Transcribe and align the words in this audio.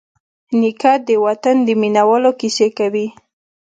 نیکه 0.59 0.93
د 1.07 1.09
وطن 1.25 1.55
د 1.67 1.69
مینوالو 1.81 2.31
کیسې 2.39 2.67
کوي. 2.77 3.07